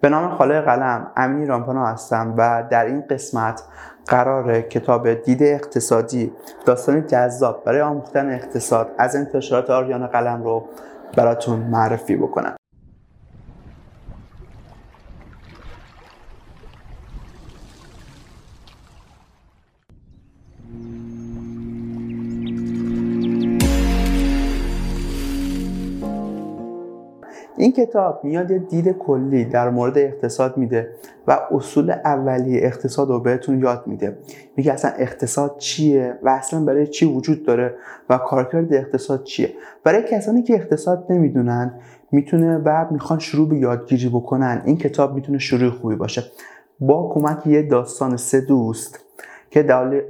به 0.00 0.08
نام 0.08 0.34
خالق 0.34 0.64
قلم 0.64 1.10
امین 1.16 1.48
رامپانا 1.48 1.86
هستم 1.86 2.34
و 2.36 2.64
در 2.70 2.84
این 2.84 3.04
قسمت 3.10 3.62
قرار 4.06 4.60
کتاب 4.60 5.14
دید 5.14 5.42
اقتصادی 5.42 6.32
داستان 6.66 7.06
جذاب 7.06 7.64
برای 7.64 7.80
آموختن 7.80 8.30
اقتصاد 8.30 8.90
از 8.98 9.16
انتشارات 9.16 9.70
آریان 9.70 10.06
قلم 10.06 10.42
رو 10.42 10.68
براتون 11.16 11.58
معرفی 11.58 12.16
بکنم. 12.16 12.56
این 27.66 27.72
کتاب 27.72 28.24
میاد 28.24 28.50
یه 28.50 28.58
دید 28.58 28.92
کلی 28.98 29.44
در 29.44 29.70
مورد 29.70 29.98
اقتصاد 29.98 30.56
میده 30.56 30.90
و 31.26 31.38
اصول 31.50 31.90
اولیه 31.90 32.66
اقتصاد 32.66 33.08
رو 33.08 33.20
بهتون 33.20 33.60
یاد 33.60 33.86
میده. 33.86 34.18
میگه 34.56 34.72
اصلا 34.72 34.90
اقتصاد 34.98 35.58
چیه 35.58 36.18
و 36.22 36.28
اصلا 36.28 36.64
برای 36.64 36.86
چی 36.86 37.06
وجود 37.06 37.46
داره 37.46 37.74
و 38.10 38.18
کارکرد 38.18 38.74
اقتصاد 38.74 39.24
چیه؟ 39.24 39.52
برای 39.84 40.02
کسانی 40.02 40.42
که 40.42 40.54
اقتصاد 40.54 41.06
نمی‌دونن 41.10 41.80
می‌تونه 42.12 42.58
و 42.58 42.86
می‌خوان 42.90 43.18
شروع 43.18 43.48
به 43.48 43.56
یادگیری 43.56 44.08
بکنن. 44.08 44.62
این 44.64 44.76
کتاب 44.76 45.14
می‌تونه 45.14 45.38
شروع 45.38 45.70
خوبی 45.70 45.96
باشه. 45.96 46.22
با 46.80 47.10
کمک 47.14 47.46
یه 47.46 47.62
داستان 47.62 48.16
سه 48.16 48.40
دوست 48.40 49.05
که 49.50 49.62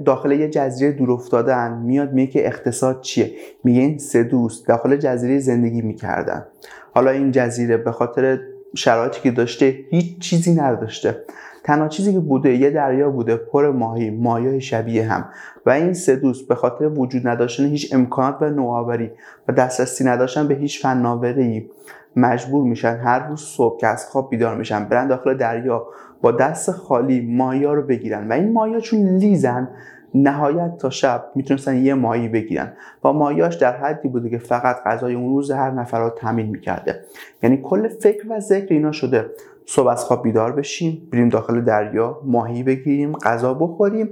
داخل 0.05 0.31
یه 0.31 0.49
جزیره 0.49 0.91
دور 0.91 1.11
افتادن 1.11 1.77
میاد 1.77 2.13
میگه 2.13 2.31
که 2.31 2.47
اقتصاد 2.47 3.01
چیه؟ 3.01 3.31
میگه 3.63 3.81
این 3.81 3.97
سه 3.97 4.23
دوست 4.23 4.67
داخل 4.67 4.97
جزیره 4.97 5.39
زندگی 5.39 5.81
می‌کردن. 5.81 6.45
حالا 6.93 7.11
این 7.11 7.31
جزیره 7.31 7.77
به 7.77 7.91
خاطر 7.91 8.39
شرایطی 8.75 9.21
که 9.21 9.31
داشته 9.31 9.79
هیچ 9.89 10.19
چیزی 10.19 10.55
نداشته. 10.55 11.23
تنها 11.67 11.87
چیزی 11.87 12.13
که 12.13 12.19
بوده 12.19 12.53
یه 12.53 12.69
دریا 12.69 13.09
بوده 13.09 13.35
پر 13.35 13.71
ماهی 13.71 14.09
ماهی 14.09 14.61
شبیه 14.61 15.05
هم. 15.05 15.29
و 15.65 15.69
این 15.69 15.93
سه 15.93 16.15
دوست 16.15 16.47
به 16.47 16.55
خاطر 16.55 16.87
وجود 16.87 17.27
نداشتن 17.27 17.65
هیچ 17.65 17.93
امکانات 17.93 18.41
و 18.41 18.49
نوآوری 18.49 19.11
و 19.47 19.51
دسترسی 19.51 20.03
نداشتن 20.03 20.47
به 20.47 20.55
هیچ 20.55 20.81
فناوری 20.81 21.69
مجبور 22.15 22.63
میشن. 22.63 22.95
هر 22.95 23.27
روز 23.27 23.41
صبح 23.41 23.79
که 23.79 23.87
از 23.87 24.05
خواب 24.05 24.29
بیدار 24.29 24.57
میشن 24.57 24.85
برن 24.85 25.07
داخل 25.07 25.37
دریا 25.37 25.87
با 26.21 26.31
دست 26.31 26.71
خالی 26.71 27.21
ماهیا 27.21 27.73
رو 27.73 27.81
بگیرن. 27.81 28.27
و 28.27 28.33
این 28.33 28.53
ماهیا 28.53 28.79
چون 28.79 28.99
لیزن 28.99 29.69
نهایت 30.13 30.77
تا 30.77 30.89
شب 30.89 31.25
می‌تونستن 31.35 31.75
یه 31.75 31.93
ماهی 31.93 32.27
بگیرن. 32.27 32.73
و 33.03 33.13
ماهیاش 33.13 33.55
در 33.55 33.77
حدی 33.77 34.07
بوده 34.07 34.29
که 34.29 34.37
فقط 34.37 34.83
غذای 34.85 35.15
اون 35.15 35.35
روز 35.35 35.51
هر 35.51 35.71
نفر 35.71 35.99
رو 35.99 36.09
تامین 36.09 36.49
می‌کرده. 36.49 36.99
یعنی 37.43 37.57
کل 37.63 37.87
فکر 37.87 38.25
و 38.29 38.39
ذکر 38.39 38.73
اینا 38.73 38.91
شده. 38.91 39.25
صبح 39.69 39.87
از 39.87 40.03
خواب 40.03 40.23
بیدار 40.23 40.51
بشیم 40.51 41.07
بریم 41.11 41.29
داخل 41.29 41.61
دریا 41.61 42.21
ماهی 42.25 42.63
بگیریم 42.63 43.11
غذا 43.11 43.53
بخوریم 43.53 44.09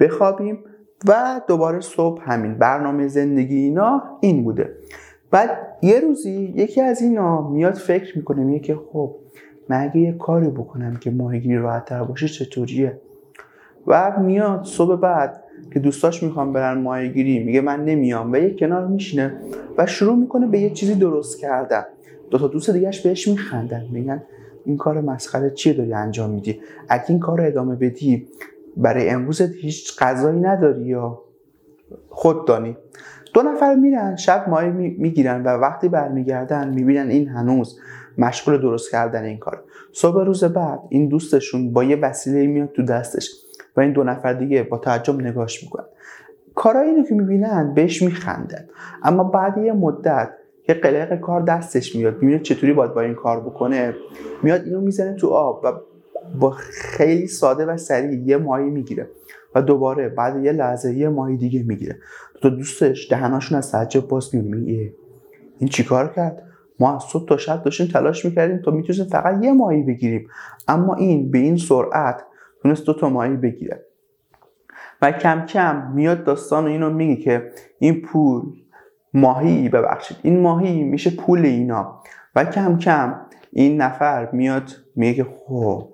بخوابیم 0.00 0.58
و 1.08 1.40
دوباره 1.48 1.80
صبح 1.80 2.22
همین 2.24 2.54
برنامه 2.54 3.08
زندگی 3.08 3.56
اینا 3.56 4.02
این 4.20 4.44
بوده. 4.44 4.74
بعد 5.30 5.50
یه 5.82 6.00
روزی 6.00 6.52
یکی 6.56 6.80
از 6.80 7.02
اینا 7.02 7.48
میاد 7.48 7.74
فکر 7.74 8.16
می‌کنه 8.18 8.44
میگه 8.44 8.58
که 8.58 8.78
خب 8.92 9.14
من 9.68 9.82
اگه 9.82 9.98
یه 10.00 10.12
کاری 10.12 10.48
بکنم 10.48 10.96
که 10.96 11.10
ماهیگیری 11.10 11.56
راحت 11.56 11.84
تر 11.84 12.04
باشه 12.04 12.28
چطوریه؟ 12.28 13.00
و 13.86 14.20
میاد 14.20 14.64
صبح 14.64 15.00
بعد 15.00 15.44
که 15.72 15.80
دوستاش 15.80 16.22
می‌خوام 16.22 16.52
برن 16.52 16.80
ماهیگیری 16.80 17.44
میگه 17.44 17.60
من 17.60 17.84
نمیام 17.84 18.32
و 18.32 18.36
یه 18.36 18.54
کنار 18.54 18.86
میشینه 18.86 19.32
و 19.78 19.86
شروع 19.86 20.16
می‌کنه 20.16 20.46
به 20.46 20.58
یه 20.58 20.70
چیزی 20.70 20.94
درست 20.94 21.40
کردن. 21.40 21.84
دو 22.30 22.38
تا 22.38 22.48
دوست 22.48 22.70
دیگهش 22.70 23.00
بهش 23.00 23.28
میخندن 23.28 23.84
میگن 23.92 24.22
این 24.68 24.76
کار 24.76 25.00
مسخره 25.00 25.50
چیه 25.50 25.72
داری 25.72 25.92
انجام 25.92 26.30
میدی؟ 26.30 26.60
اگه 26.88 27.04
این 27.08 27.18
کار 27.18 27.40
ادامه 27.40 27.76
بدی 27.76 28.26
برای 28.76 29.10
امروزت 29.10 29.50
هیچ 29.50 29.98
غذایی 29.98 30.40
نداری 30.40 30.82
یا؟ 30.82 31.22
خود 32.08 32.46
دانی. 32.46 32.76
دو 33.34 33.42
نفر 33.42 33.74
میرن 33.74 34.16
شب 34.16 34.48
ماهی 34.48 34.70
می‌گیرن 34.70 35.42
و 35.42 35.48
وقتی 35.48 35.88
برمیگردن 35.88 36.74
می‌بینن 36.74 37.08
این 37.08 37.28
هنوز 37.28 37.80
مشغول 38.18 38.60
درست 38.60 38.90
کردن 38.90 39.24
این 39.24 39.38
کار. 39.38 39.64
صبح 39.92 40.24
روز 40.24 40.44
بعد 40.44 40.80
این 40.88 41.08
دوستشون 41.08 41.72
با 41.72 41.84
یه 41.84 41.96
وسیله 41.96 42.46
میاد 42.46 42.72
تو 42.72 42.82
دستش 42.82 43.30
و 43.76 43.80
این 43.80 43.92
دو 43.92 44.04
نفر 44.04 44.32
دیگه 44.32 44.62
با 44.62 44.78
تعجب 44.78 45.20
نگاش 45.20 45.62
می‌کنن. 45.62 45.86
کارایی 46.54 46.90
اینو 46.90 47.04
که 47.04 47.14
می‌بینن 47.14 47.74
بهش 47.74 48.02
میخندن. 48.02 48.68
اما 49.02 49.24
بعد 49.24 49.58
یه 49.58 49.72
مدت 49.72 50.30
که 50.68 50.74
قلق 50.74 51.20
کار 51.20 51.42
دستش 51.42 51.96
میاد 51.96 52.14
می‌بینه 52.14 52.38
چطوری 52.38 52.72
باید 52.72 52.94
با 52.94 53.00
این 53.00 53.14
کار 53.14 53.40
بکنه. 53.40 53.94
میاد 54.42 54.64
اینو 54.64 54.80
می‌زنه 54.80 55.14
تو 55.14 55.28
آب 55.28 55.60
و 55.64 55.72
با 56.40 56.50
خیلی 56.50 57.26
ساده 57.26 57.66
و 57.66 57.76
سریع 57.76 58.18
یه 58.18 58.36
ماهی 58.36 58.70
می‌گیره 58.70 59.10
و 59.54 59.62
دوباره 59.62 60.08
بعد 60.08 60.44
یه 60.44 60.52
لحظه 60.52 60.94
یه 60.94 61.08
ماهی 61.08 61.36
دیگه 61.36 61.62
می‌گیره. 61.62 61.98
تو 62.42 62.50
دوستش 62.50 63.10
دهناشون 63.10 63.58
از 63.58 63.72
تعجب 63.72 64.08
باز 64.08 64.34
میگه 64.34 64.92
این 65.58 65.68
چیکار 65.68 66.12
کرد؟ 66.16 66.42
ما 66.80 66.96
از 66.96 67.02
صبح 67.02 67.28
تا 67.28 67.36
شب 67.36 67.62
داشتیم 67.62 67.86
تلاش 67.86 68.24
می‌کردیم 68.24 68.62
تا 68.62 68.70
می‌تونستیم 68.70 69.06
فقط 69.06 69.44
یه 69.44 69.52
ماهی 69.52 69.82
بگیریم. 69.82 70.28
اما 70.68 70.94
این 70.94 71.30
به 71.30 71.38
این 71.38 71.56
سرعت 71.56 72.24
تونست 72.62 72.86
دو 72.86 72.92
تا 72.92 73.08
ماهی 73.08 73.36
بگیره. 73.36 73.84
و 75.02 75.12
کم 75.12 75.46
کم 75.46 75.92
میاد 75.94 76.24
داستان 76.24 76.66
اینو 76.66 76.90
میگه 76.90 77.22
که 77.22 77.50
این 77.78 78.02
پول 78.02 78.42
ماهی 79.14 79.68
ببخشید. 79.68 80.16
این 80.22 80.40
ماهی 80.40 80.82
میشه 80.82 81.10
پول 81.10 81.38
اینا. 81.38 82.02
و 82.36 82.44
کم 82.44 82.78
کم 82.78 83.14
این 83.52 83.80
نفر 83.80 84.28
میاد 84.32 84.70
میگه 84.96 85.24
خب 85.24 85.88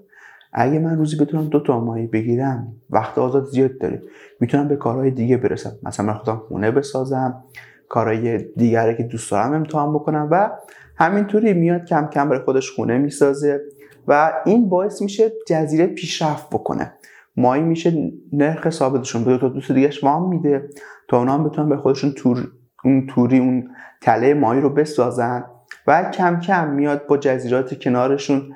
اگه 0.52 0.78
من 0.78 0.97
روزی 0.97 1.16
بتونم 1.16 1.44
دو 1.44 1.60
تا 1.60 1.80
ماهی 1.80 2.06
بگیرم 2.06 2.72
وقت 2.91 3.19
آزاد 3.19 3.44
زیاد 3.44 3.78
داره. 3.78 4.02
می‌تونم 4.41 4.69
به 4.69 4.76
کارهای 4.76 5.10
دیگه 5.10 5.36
برسم. 5.36 5.72
مثلا 5.82 6.06
من 6.06 6.14
خودم 6.14 6.42
خونه 6.48 6.70
بسازم 6.70 7.44
کارهای 7.88 8.38
دیگری 8.38 8.97
که 8.97 9.02
دوست 9.02 9.31
دارم 9.31 9.52
امتحان 9.52 9.94
بکنم 9.94 10.28
و 10.31 10.50
همینطوری 10.96 11.52
میاد 11.52 11.84
کم 11.84 12.06
کم 12.12 12.28
برای 12.28 12.42
خودش 12.42 12.70
خونه 12.70 12.98
می‌سازه 12.98 13.60
و 14.08 14.32
این 14.46 14.69
باعث 14.69 15.02
میشه 15.02 15.32
جزیره 15.46 15.86
پیشرفت 15.86 16.48
بکنه. 16.48 16.92
مایی 17.36 17.62
میشه 17.62 18.12
نرخ 18.32 18.70
ثابتشون. 18.70 19.25
به 19.25 19.38
تا 19.38 19.48
دوست 19.48 19.72
دیگهش 19.72 20.04
وام 20.04 20.28
میده 20.28 20.69
تا 21.08 21.19
اونا 21.19 21.34
هم 21.34 21.44
بتونن 21.44 21.69
به 21.69 21.76
خودشون 21.76 22.12
تور 22.12 22.48
اون 22.84 23.06
توری 23.06 23.38
اون 23.38 23.70
تله 24.00 24.34
ماهی 24.34 24.60
رو 24.60 24.70
بسازن 24.70 25.44
و 25.86 26.10
کم 26.10 26.40
کم 26.40 26.70
میاد 26.70 27.06
با 27.06 27.16
جزیرات 27.16 27.78
کنارشون 27.78 28.54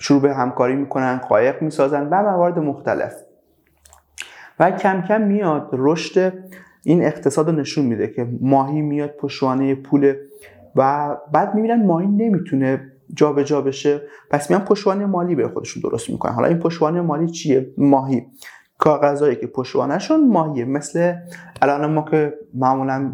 شروع 0.00 0.22
به 0.22 0.34
همکاری 0.34 0.76
می‌کنن 0.76 1.18
قایق 1.18 1.62
می‌سازن 1.62 2.06
و 2.06 2.22
موارد 2.22 2.58
مختلف. 2.58 3.14
و 4.60 4.70
کم 4.70 5.02
کم 5.02 5.22
میاد 5.22 5.68
رشد 5.72 6.32
این 6.84 7.04
اقتصاد 7.04 7.48
رو 7.48 7.54
نشون 7.54 7.84
میده 7.84 8.08
که 8.08 8.28
ماهی 8.40 8.82
میاد 8.82 9.10
پشوانه 9.10 9.74
پول 9.74 10.14
و 10.76 11.16
بعد 11.32 11.54
می‌بینن 11.54 11.86
ماهی 11.86 12.06
نمی‌تونه 12.06 12.92
جابجا 13.14 13.42
جا 13.42 13.60
بشه. 13.60 14.00
پس 14.30 14.50
میان 14.50 14.64
پشوانه 14.64 15.06
مالی 15.06 15.34
به 15.34 15.48
خودشون 15.48 15.82
درست 15.82 16.10
می‌کنن. 16.10 16.32
حالا 16.32 16.48
این 16.48 16.58
پشوانه 16.58 17.00
مالی 17.00 17.28
چیه؟ 17.30 17.70
ماهی. 17.78 18.26
کاغذایی 18.78 19.36
که 19.36 19.46
پشوانهشون 19.46 20.28
ماهیه. 20.28 20.64
مثل 20.64 21.14
الان 21.62 21.92
ما 21.92 22.02
که 22.02 22.34
معمولا 22.54 23.12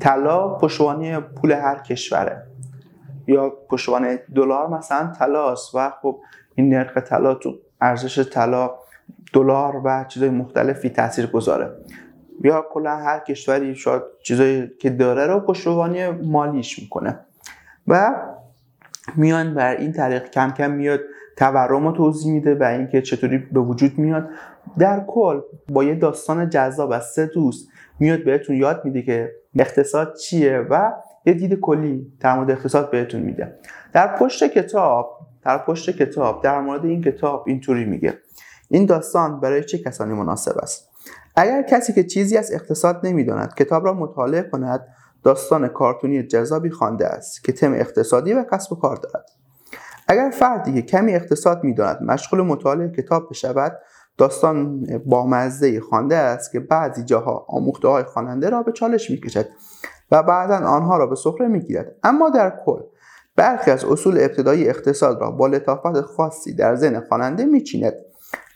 طلا 0.00 0.48
پشوانه 0.48 1.20
پول 1.20 1.52
هر 1.52 1.78
کشوره. 1.78 2.42
یا 3.26 3.50
پشوانه 3.50 4.22
دلار 4.34 4.68
مثلا 4.68 5.12
طلاست 5.18 5.74
و 5.74 5.90
خب 6.02 6.20
این 6.54 6.74
نرخ 6.74 6.98
طلا 6.98 7.34
تو 7.34 7.54
ارزش 7.80 8.28
طلا 8.28 8.70
دلار 9.32 9.80
و 9.84 10.04
چیزای 10.08 10.28
مختلفی 10.28 10.88
تاثیر 10.88 11.26
گذاره 11.26 11.76
یا 12.44 12.64
کلا 12.72 12.96
هر 12.96 13.18
کشوری 13.18 13.74
شاید 13.74 14.02
چیزایی 14.22 14.70
که 14.80 14.90
داره 14.90 15.26
رو 15.26 15.40
پشتوانی 15.40 16.10
مالیش 16.10 16.78
می‌کنه. 16.78 17.20
و 17.88 18.14
میان 19.16 19.54
بر 19.54 19.76
این 19.76 19.92
طریق 19.92 20.30
کم 20.30 20.50
کم 20.50 20.70
میاد 20.70 21.00
تورم 21.36 21.86
رو 21.86 21.92
توضیح 21.92 22.32
میده 22.32 22.54
و 22.54 22.62
اینکه 22.62 23.02
چطوری 23.02 23.38
به 23.38 23.60
وجود 23.60 23.98
میاد. 23.98 24.28
در 24.78 25.04
کل 25.06 25.40
با 25.68 25.84
یه 25.84 25.94
داستان 25.94 26.50
جذاب 26.50 26.92
از 26.92 27.04
سه 27.04 27.26
دوست 27.26 27.68
میاد 27.98 28.24
بهتون 28.24 28.56
یاد 28.56 28.84
میده 28.84 29.02
که 29.02 29.32
اقتصاد 29.58 30.14
چیه 30.14 30.58
و 30.70 30.92
یه 31.26 31.34
دید 31.34 31.60
کلی 31.60 32.12
در 32.20 32.36
مورد 32.36 32.50
اقتصاد 32.50 32.90
بهتون 32.90 33.20
میده. 33.20 33.58
در 33.92 34.16
پشت 34.16 34.44
کتاب 34.44 35.18
در 35.44 35.58
پشت 35.58 35.90
کتاب 35.90 36.42
در 36.42 36.60
مورد 36.60 36.84
این 36.84 37.02
کتاب 37.02 37.44
اینطوری 37.46 37.84
میگه. 37.84 38.14
این 38.68 38.86
داستان 38.86 39.40
برای 39.40 39.64
چه 39.64 39.78
کسانی 39.78 40.14
مناسب 40.14 40.58
است؟ 40.58 40.90
اگر 41.36 41.62
کسی 41.62 41.92
که 41.92 42.04
چیزی 42.04 42.36
از 42.36 42.52
اقتصاد 42.52 43.00
نمی‌داند 43.02 43.54
کتاب 43.54 43.84
را 43.84 43.94
مطالعه 43.94 44.42
کند 44.42 44.86
داستان 45.22 45.68
کارتونی 45.68 46.22
جذابی 46.22 46.70
خوانده 46.70 47.06
است 47.06 47.44
که 47.44 47.52
تم 47.52 47.72
اقتصادی 47.72 48.32
و 48.32 48.44
کسب 48.52 48.72
و 48.72 48.76
کار 48.76 48.96
دارد. 48.96 49.30
اگر 50.08 50.30
فردی 50.30 50.72
که 50.72 50.82
کمی 50.82 51.14
اقتصاد 51.14 51.64
می‌داند 51.64 52.02
مشغول 52.02 52.42
مطالعه 52.42 52.88
کتاب 52.88 53.30
بشود 53.30 53.72
داستان 54.18 54.86
با 55.06 55.26
مزه 55.26 55.80
خوانده 55.80 56.16
است 56.16 56.52
که 56.52 56.60
بعضی 56.60 57.04
جاها 57.04 57.46
آموخته 57.48 57.88
های 57.88 58.04
خواننده 58.04 58.50
را 58.50 58.62
به 58.62 58.72
چالش 58.72 59.10
می‌کشد 59.10 59.46
و 60.10 60.22
بعدا 60.22 60.66
آنها 60.66 60.96
را 60.96 61.06
به 61.06 61.14
سخره 61.14 61.48
می‌گیرد. 61.48 61.94
اما 62.02 62.30
در 62.30 62.58
کل 62.66 62.80
برخی 63.36 63.70
از 63.70 63.84
اصول 63.84 64.18
ابتدایی 64.20 64.68
اقتصاد 64.68 65.20
را 65.20 65.30
با 65.30 65.46
لطافت 65.46 66.00
خاصی 66.00 66.54
در 66.54 66.74
ذهن 66.74 67.00
خواننده 67.00 67.44
میچیند 67.44 67.94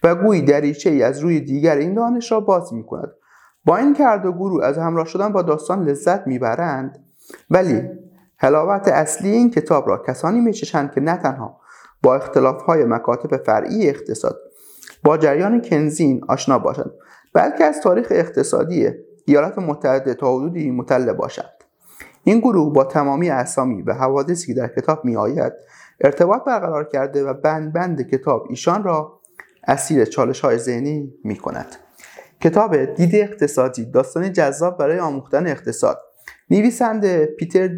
و 0.04 0.14
گویی 0.14 0.42
دریچه 0.42 0.90
ای 0.90 1.02
از 1.02 1.18
روی 1.18 1.40
دیگر 1.40 1.76
این 1.76 1.94
دانش 1.94 2.32
را 2.32 2.40
باز 2.40 2.74
می 2.74 2.86
کند 2.86 3.12
با 3.64 3.76
این 3.76 3.94
کرد 3.94 4.26
و 4.26 4.32
گروه 4.32 4.64
از 4.64 4.78
همراه 4.78 5.06
شدن 5.06 5.32
با 5.32 5.42
داستان 5.42 5.84
لذت 5.84 6.26
می‌برند 6.26 7.04
ولی 7.50 7.82
حلاوت 8.38 8.88
اصلی 8.88 9.30
این 9.30 9.50
کتاب 9.50 9.88
را 9.88 10.02
کسانی 10.06 10.40
میچشند 10.40 10.92
که 10.92 11.00
نه 11.00 11.16
تنها 11.16 11.60
با 12.02 12.16
اختلاف 12.16 12.62
های 12.62 12.84
مکاتب 12.84 13.36
فرعی 13.36 13.88
اقتصاد 13.88 14.38
با 15.04 15.18
جریان 15.18 15.62
کنزین 15.62 16.20
آشنا 16.28 16.58
باشند 16.58 16.90
بلکه 17.34 17.64
از 17.64 17.80
تاریخ 17.80 18.06
اقتصادی 18.10 18.88
ایالات 19.24 19.58
متحده 19.58 20.14
تا 20.14 20.36
حدودی 20.36 20.70
مطلع 20.70 21.12
باشند 21.12 21.58
این 22.24 22.38
گروه 22.38 22.72
با 22.72 22.84
تمامی 22.84 23.30
اسامی 23.30 23.82
و 23.82 23.94
حوادثی 23.94 24.46
که 24.46 24.54
در 24.54 24.68
کتاب 24.68 25.04
می 25.04 25.16
آید 25.16 25.52
ارتباط 26.00 26.44
برقرار 26.44 26.84
کرده 26.84 27.24
و 27.24 27.34
بند 27.34 27.72
بند 27.72 28.10
کتاب 28.10 28.46
ایشان 28.50 28.84
را 28.84 29.20
اسیر 29.66 30.04
چالش 30.04 30.40
های 30.40 30.58
ذهنی 30.58 31.14
می 31.24 31.36
کند. 31.36 31.76
کتاب 32.40 32.84
دید 32.84 33.14
اقتصادی 33.14 33.84
داستانی 33.84 34.30
جذاب 34.30 34.78
برای 34.78 34.98
آموختن 34.98 35.46
اقتصاد 35.46 35.98
نویسنده 36.50 37.26
پیتر, 37.26 37.70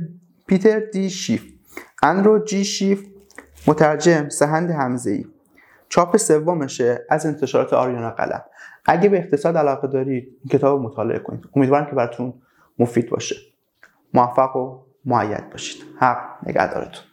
پیتر 0.51 0.81
دی 0.81 1.11
شیف. 1.11 1.53
اندرو 2.03 2.45
جی 2.45 2.65
شیف 2.65 3.07
مترجم 3.67 4.29
سهند 4.29 4.71
همزهی 4.71 5.27
چاپ 5.89 6.17
سومشه 6.17 7.07
از 7.11 7.27
انتشارات 7.27 7.73
آریانا 7.73 8.11
قلم. 8.11 8.43
اگه 8.85 9.09
به 9.09 9.19
اقتصاد 9.19 9.57
علاقه 9.57 9.89
دارید 9.89 10.25
این 10.25 10.49
کتاب 10.51 10.81
مطالعه 10.81 11.19
کنید. 11.19 11.45
امیدوارم 11.57 11.87
که 11.87 11.93
براتون 11.93 12.35
مفید 12.79 13.11
باشه. 13.11 13.37
موفق 14.15 14.57
و 14.57 14.79
معید 15.05 15.51
باشید. 15.51 15.83
حق 15.99 16.49
نگهدارتون. 16.49 17.05